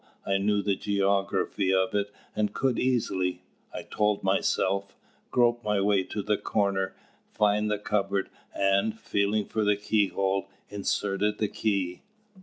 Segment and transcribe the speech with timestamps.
[0.25, 4.97] I knew the geography of it, and could easily I told myself
[5.29, 6.95] grope my way to the corner,
[7.31, 12.01] find the cupboard, and, feeling for the keyhole, insert the key.